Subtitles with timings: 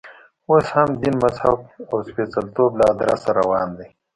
[0.49, 1.57] اوس هم دین، مذهب
[1.91, 3.87] او سپېڅلتوب له ادرسه روان دی.